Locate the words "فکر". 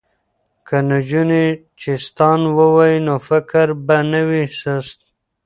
3.27-3.67